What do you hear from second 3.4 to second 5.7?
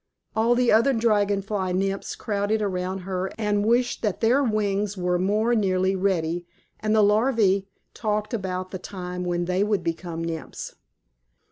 wished that their wings were more